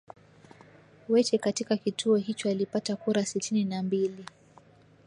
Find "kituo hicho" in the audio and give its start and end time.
1.77-2.49